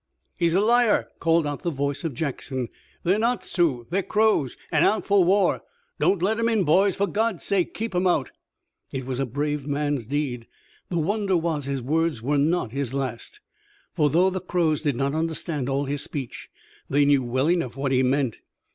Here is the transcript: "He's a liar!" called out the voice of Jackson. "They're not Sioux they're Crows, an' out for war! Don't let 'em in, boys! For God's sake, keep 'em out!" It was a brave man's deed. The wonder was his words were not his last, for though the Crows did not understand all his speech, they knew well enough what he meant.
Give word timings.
"He's 0.35 0.55
a 0.55 0.61
liar!" 0.61 1.09
called 1.19 1.45
out 1.45 1.61
the 1.61 1.69
voice 1.69 2.03
of 2.03 2.15
Jackson. 2.15 2.69
"They're 3.03 3.19
not 3.19 3.43
Sioux 3.45 3.85
they're 3.91 4.01
Crows, 4.01 4.57
an' 4.71 4.81
out 4.83 5.05
for 5.05 5.23
war! 5.23 5.61
Don't 5.99 6.23
let 6.23 6.39
'em 6.39 6.49
in, 6.49 6.63
boys! 6.63 6.95
For 6.95 7.05
God's 7.05 7.43
sake, 7.43 7.75
keep 7.75 7.93
'em 7.93 8.07
out!" 8.07 8.31
It 8.91 9.05
was 9.05 9.19
a 9.19 9.27
brave 9.27 9.67
man's 9.67 10.07
deed. 10.07 10.47
The 10.89 10.97
wonder 10.97 11.37
was 11.37 11.65
his 11.65 11.83
words 11.83 12.19
were 12.19 12.39
not 12.39 12.71
his 12.71 12.95
last, 12.95 13.41
for 13.93 14.09
though 14.09 14.31
the 14.31 14.41
Crows 14.41 14.81
did 14.81 14.95
not 14.95 15.13
understand 15.13 15.69
all 15.69 15.85
his 15.85 16.01
speech, 16.01 16.49
they 16.89 17.05
knew 17.05 17.21
well 17.21 17.47
enough 17.51 17.75
what 17.75 17.91
he 17.91 18.01
meant. 18.01 18.39